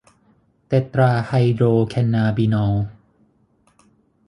[0.67, 2.73] เตตราไฮโดรแคนนาบินอล